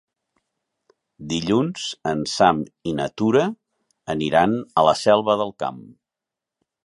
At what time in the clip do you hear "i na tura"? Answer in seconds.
2.91-3.45